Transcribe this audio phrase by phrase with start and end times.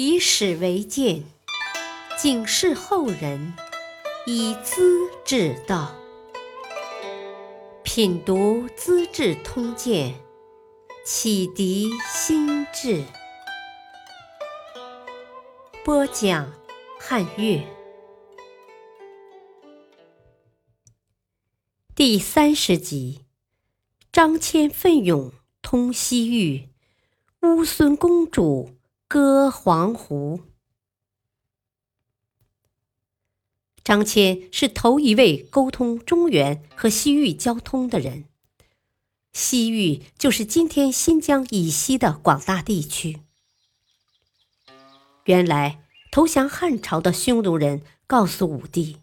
[0.00, 1.24] 以史为鉴，
[2.16, 3.52] 警示后人，
[4.26, 5.92] 以资治道。
[7.82, 10.14] 品读《资治通鉴》，
[11.04, 13.02] 启迪心智。
[15.84, 16.52] 播讲
[17.00, 17.60] 汉乐，
[21.96, 23.24] 第三十集：
[24.12, 26.68] 张骞奋勇通西域，
[27.42, 28.77] 乌孙公主。
[29.10, 30.42] 歌黄湖。
[33.82, 38.26] 张骞是头一位沟通中原和西域交通的人。
[39.32, 43.20] 西域就是今天新疆以西的广大地区。
[45.24, 48.98] 原来投降汉朝的匈奴人告诉武帝，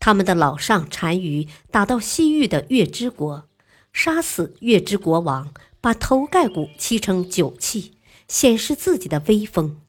[0.00, 3.46] 他们的老上单于打到西域的月支国，
[3.92, 7.98] 杀死月支国王，把头盖骨漆成酒器。
[8.28, 9.80] 显示自己的威风，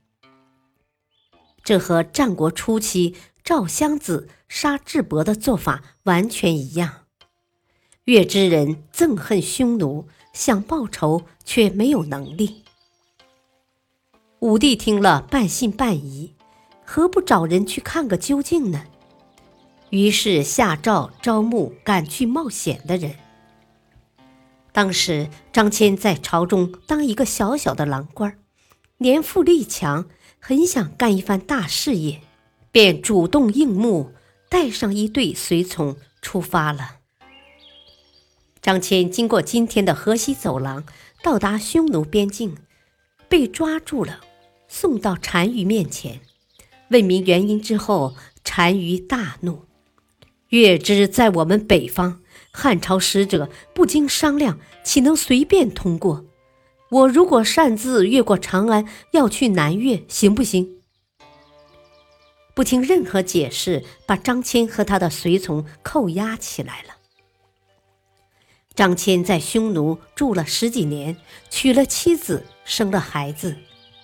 [1.64, 7.06] 这和战国初期赵襄子杀智伯的做法完全一样。
[8.06, 12.64] 越之人憎恨匈奴，想报仇却没有能力。
[14.40, 16.36] 武帝听了半信半疑，
[16.84, 18.84] 何不找人去看个究竟呢？
[19.90, 23.16] 于是下诏招募敢去冒险的人。
[24.74, 28.40] 当时张骞在朝中当一个小小的郎官，
[28.98, 32.22] 年富力强，很想干一番大事业，
[32.72, 34.14] 便主动应募，
[34.50, 36.98] 带上一队随从出发了。
[38.64, 40.84] 张骞经过今天的河西走廊，
[41.22, 42.58] 到达匈奴边境，
[43.30, 44.22] 被抓住了，
[44.68, 46.20] 送到单于面前，
[46.90, 49.66] 问明原因之后，单于大怒
[50.50, 52.22] ：“月支在我们北方。”
[52.56, 56.24] 汉朝使者不经商量，岂能随便通过？
[56.92, 60.78] 我如果擅自越过长安，要去南越，行不行？
[62.54, 66.94] 不听任何解释，把张骞和他的随从扣押起来了。
[68.76, 71.18] 张骞在匈奴住了十几年，
[71.50, 73.58] 娶了妻子，生了孩子，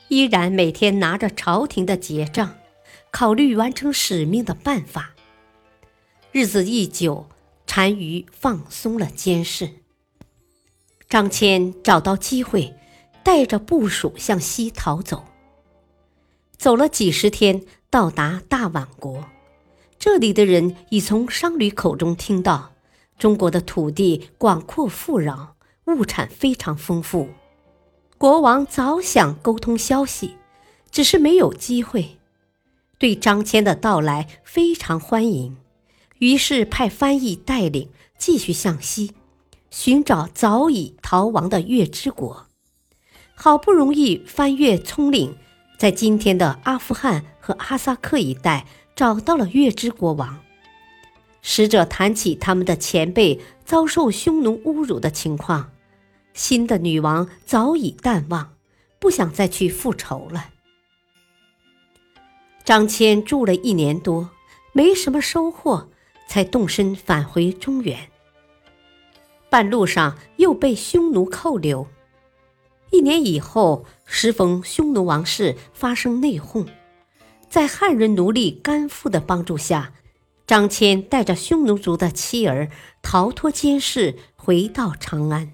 [0.07, 2.55] 依然每天拿着朝廷的结账，
[3.11, 5.13] 考虑完成使命的办法。
[6.31, 7.27] 日子一久。
[7.71, 9.69] 单于放松了监视，
[11.07, 12.75] 张骞找到机会，
[13.23, 15.23] 带着部属向西逃走。
[16.57, 19.23] 走了几十天，到达大宛国，
[19.97, 22.73] 这里的人已从商旅口中听到，
[23.17, 27.29] 中国的土地广阔富饶，物产非常丰富。
[28.17, 30.35] 国王早想沟通消息，
[30.91, 32.17] 只是没有机会，
[32.97, 35.55] 对张骞的到来非常欢迎。
[36.19, 39.13] 于是派翻译带领继续向西，
[39.71, 42.45] 寻找早已逃亡的月之国。
[43.33, 45.37] 好不容易翻越葱岭，
[45.77, 48.65] 在今天的阿富汗和哈萨克一带
[48.95, 50.41] 找到了月之国王。
[51.41, 55.71] 使者谈起他们的前辈遭受匈奴侮辱的情况，
[56.33, 58.55] 新的女王早已淡忘，
[58.99, 60.49] 不想再去复仇了。
[62.65, 64.31] 张骞住了一年多，
[64.73, 65.89] 没什么收获。
[66.29, 67.97] 才动身返回中原，
[69.49, 71.87] 半路上又被匈奴扣留。
[72.91, 76.67] 一年以后，时逢匈奴王室发生内讧，
[77.49, 79.91] 在汉人奴隶甘父的帮助下，
[80.45, 82.69] 张骞带着匈奴族的妻儿
[83.01, 85.53] 逃脱监视，回到长安。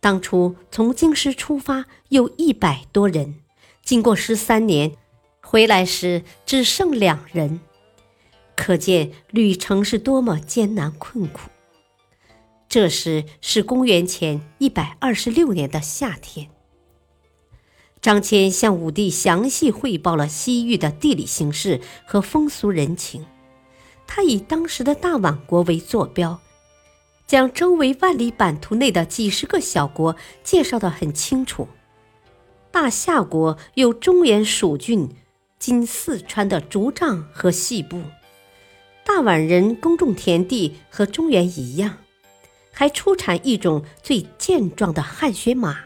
[0.00, 3.36] 当初从京师出发有一百多人，
[3.84, 4.96] 经过十三年，
[5.40, 7.60] 回来时只剩两人。
[8.58, 11.48] 可见旅程是多么艰难困苦。
[12.68, 16.50] 这时是公元前一百二十六年的夏天。
[18.02, 23.24] 张骞向武帝详细汇报了西域的地理形势和风俗人情。
[24.08, 26.40] 他以当时的大宛国为坐标，
[27.28, 31.68] 将周围万里版图内的几十个小国介绍得很清楚。
[32.72, 35.08] 大夏国有中原蜀郡，
[35.60, 38.02] 今四川的竹杖和细部。
[39.08, 41.96] 大宛人耕种田地和中原一样，
[42.70, 45.78] 还出产一种最健壮的汗血马。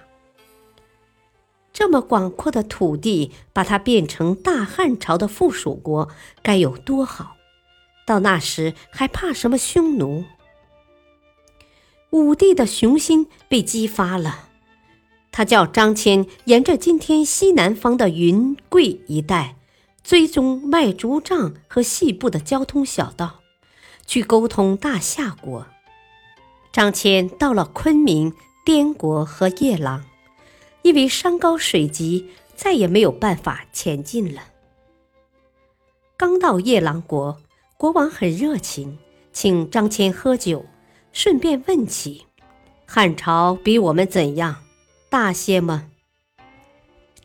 [1.72, 6.08] 这么广阔的土地，把它变成大汉朝的附属国，
[6.42, 7.36] 该有多好！
[8.04, 10.25] 到那时还怕什么匈奴？
[12.10, 14.48] 武帝的雄心被激发了，
[15.30, 19.54] 他叫张骞沿着今天西南方的云贵一带。
[20.02, 23.40] 追踪卖竹杖和细布的交通小道，
[24.06, 25.66] 去沟通大夏国。
[26.72, 28.32] 张骞到了昆明、
[28.64, 30.04] 滇国和夜郎，
[30.82, 34.43] 因为山高水急，再也没有办法前进了。
[36.16, 37.40] 刚到夜郎国，
[37.76, 38.99] 国王很热情，
[39.32, 40.64] 请张骞喝酒，
[41.12, 42.26] 顺便问起
[42.87, 44.62] ：“汉朝比我们怎样？
[45.10, 45.90] 大些吗？”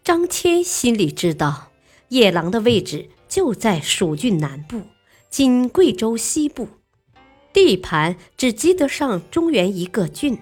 [0.03, 1.66] 张骞心里知道，
[2.09, 4.81] 夜郎的位置就在蜀郡南部，
[5.29, 6.69] 今贵州西部，
[7.51, 10.37] 地盘只及得上中原一个郡，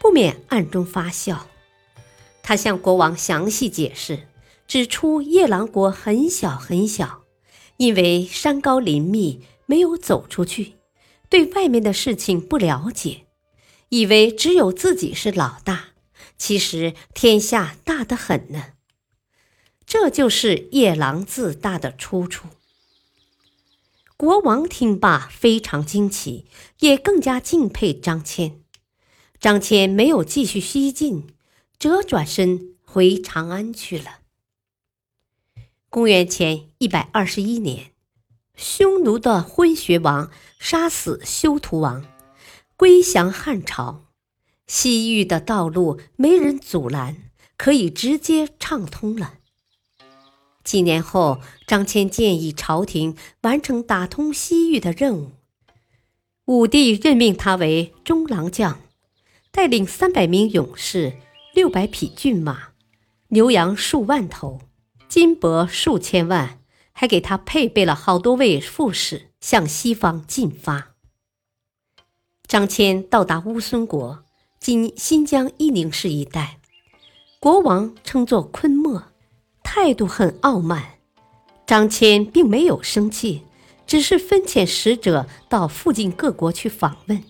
[0.00, 1.46] 不免暗中发笑。
[2.42, 4.26] 他向国王详细解释，
[4.66, 7.22] 指出夜郎国很小很小，
[7.76, 10.74] 因为山高林密，没有走出去，
[11.28, 13.26] 对外面的事情不了解，
[13.90, 15.90] 以为只有自己是老大，
[16.36, 18.79] 其实天下大得很呢。
[19.90, 22.46] 这就是夜郎自大的出处。
[24.16, 26.46] 国王听罢非常惊奇，
[26.78, 28.52] 也更加敬佩张骞。
[29.40, 31.34] 张骞没有继续西进，
[31.76, 34.20] 折转身回长安去了。
[35.88, 37.90] 公元前一百二十一年，
[38.54, 42.06] 匈奴的昏学王杀死休屠王，
[42.76, 44.04] 归降汉朝，
[44.68, 49.38] 西域的道路没人阻拦，可以直接畅通了。
[50.62, 55.32] 几年后，张骞建议朝廷完成打通西域的任务。
[56.46, 58.80] 武帝任命他为中郎将，
[59.50, 61.14] 带领三百名勇士、
[61.54, 62.70] 六百匹骏马、
[63.28, 64.60] 牛羊数万头、
[65.08, 66.60] 金帛数千万，
[66.92, 70.94] 还给他配备了好多位副使，向西方进发。
[72.46, 74.24] 张骞到达乌孙国
[74.58, 76.58] （今新疆伊宁市一带），
[77.38, 79.09] 国王称作昆莫。
[79.72, 80.98] 态度很傲慢，
[81.64, 83.44] 张骞并没有生气，
[83.86, 87.22] 只是分遣使者到附近各国去访问。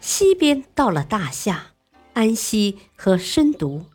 [0.00, 1.72] 西边到了大夏、
[2.12, 3.86] 安西和深毒，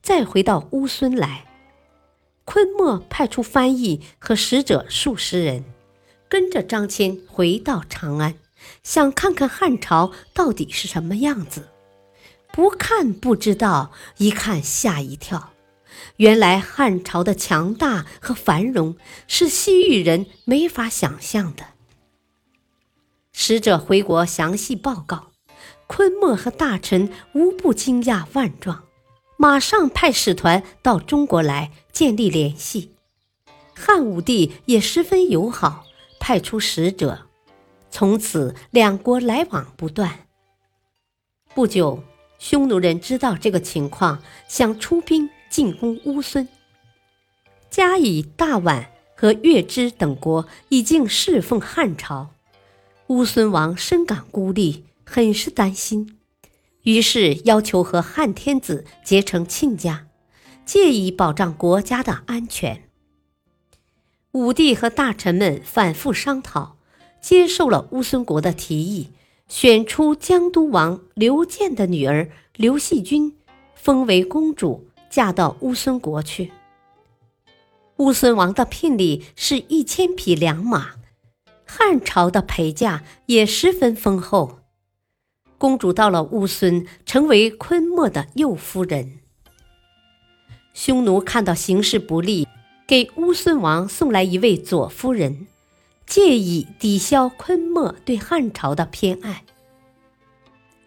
[0.00, 1.44] 再回到乌孙来。
[2.46, 5.66] 昆莫派出翻译和使者数十人，
[6.26, 8.36] 跟着张骞回到长安，
[8.82, 11.68] 想看看汉朝到底是什么样子。
[12.50, 15.49] 不看不知道，一看吓一跳。
[16.16, 21.64] 原来汉朝的强大和繁荣是西域人没法想象的。
[23.32, 25.32] 使者回国详细报告，
[25.86, 28.84] 昆莫和大臣无不惊讶万状，
[29.38, 32.92] 马上派使团到中国来建立联系。
[33.74, 35.86] 汉武帝也十分友好，
[36.18, 37.26] 派出使者，
[37.90, 40.26] 从此两国来往不断。
[41.54, 42.04] 不久，
[42.38, 45.30] 匈奴人知道这个情况，想出兵。
[45.50, 46.48] 进攻乌孙，
[47.68, 48.86] 加以大宛
[49.16, 52.30] 和月支等国已经侍奉汉朝，
[53.08, 56.16] 乌孙王深感孤立，很是担心，
[56.84, 60.06] 于是要求和汉天子结成亲家，
[60.64, 62.84] 借以保障国家的安全。
[64.30, 66.76] 武帝和大臣们反复商讨，
[67.20, 69.08] 接受了乌孙国的提议，
[69.48, 73.36] 选出江都王刘建的女儿刘细君，
[73.74, 74.86] 封为公主。
[75.10, 76.52] 嫁到乌孙国去。
[77.96, 80.92] 乌孙王的聘礼是一千匹良马，
[81.66, 84.60] 汉朝的陪嫁也十分丰厚。
[85.58, 89.18] 公主到了乌孙，成为昆莫的右夫人。
[90.72, 92.48] 匈奴看到形势不利，
[92.86, 95.48] 给乌孙王送来一位左夫人，
[96.06, 99.44] 借以抵消昆莫对汉朝的偏爱。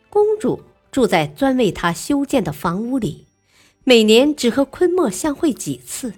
[0.10, 3.28] 公主住在专为他修建的房屋里。
[3.86, 6.14] 每年只和昆莫相会几次，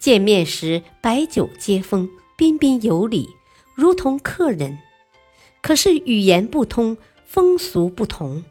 [0.00, 3.28] 见面时摆酒接风，彬彬有礼，
[3.76, 4.76] 如同客人。
[5.62, 8.42] 可是语言不通，风俗不同，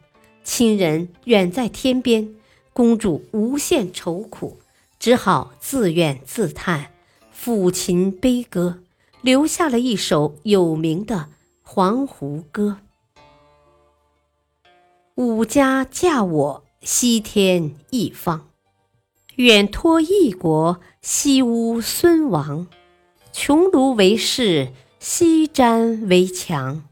[0.42, 2.34] 亲人远在天边，
[2.72, 4.58] 公主无限愁苦，
[4.98, 6.92] 只好自怨自叹，
[7.38, 8.78] 抚琴悲歌，
[9.20, 11.16] 留下了一首有名的
[11.62, 12.78] 《黄鹄歌》：
[15.16, 16.64] 吾家嫁我。
[16.82, 18.48] 西天一方，
[19.36, 22.68] 远托异国，西屋孙王。
[23.32, 26.88] 穷庐为室，西毡为墙。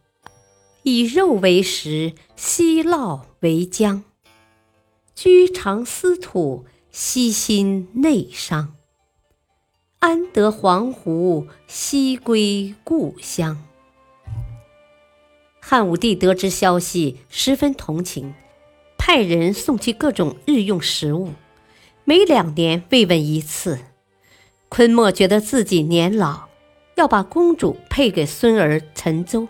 [0.82, 4.02] 以肉为食，西酪为浆。
[5.14, 8.74] 居长思土，西心内伤。
[10.00, 13.56] 安得黄鹄，西归故乡？
[15.60, 18.34] 汉武帝得知消息，十分同情。
[19.08, 21.30] 派人送去各种日用食物，
[22.04, 23.78] 每两年慰问一次。
[24.68, 26.48] 昆莫觉得自己年老，
[26.94, 29.48] 要把公主配给孙儿陈邹。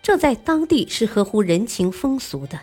[0.00, 2.60] 这在当地是合乎人情风俗的。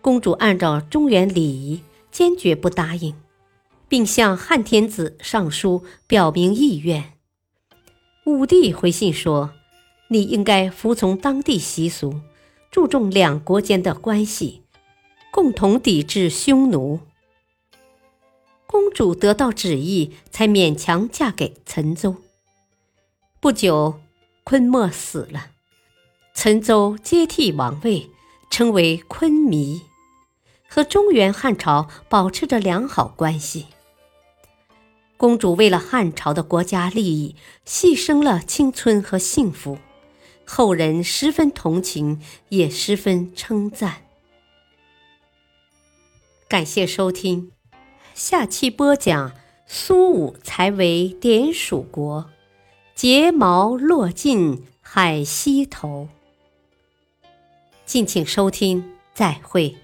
[0.00, 3.14] 公主按照中原礼仪，坚决不答应。
[3.88, 7.12] 并向汉天子上书表明意愿。
[8.24, 9.52] 武帝回信说
[10.08, 12.20] ：“你应该服从当地习俗，
[12.70, 14.62] 注重两国间的关系，
[15.30, 17.00] 共同抵制匈奴。”
[18.66, 22.16] 公主得到旨意，才勉强嫁给岑州。
[23.38, 24.00] 不久，
[24.42, 25.50] 昆莫死了，
[26.34, 28.10] 岑州接替王位，
[28.50, 29.82] 称为昆弥，
[30.68, 33.66] 和中原汉朝保持着良好关系。
[35.16, 39.78] 公主为了汉朝的国家利益，牺牲了青春和幸福，
[40.46, 43.96] 后人十分同情，也十分称赞。
[46.48, 47.50] 感谢收听，
[48.14, 49.32] 下期播讲
[49.66, 52.30] 苏武才为点蜀国，
[52.94, 56.08] 睫毛落尽海西头。
[57.84, 59.76] 敬请收听，再会。